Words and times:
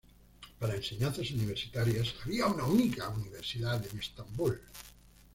Para 0.59 0.77
enseñanzas 0.77 1.29
universitarias 1.29 2.15
había 2.25 2.47
una 2.47 2.63
única 2.63 3.07
universidad 3.09 3.85
en 3.85 3.99
Estambul. 3.99 4.59